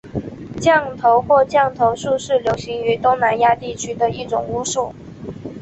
[0.59, 4.95] 降头或降头术是流行于东南亚地区的一种巫术。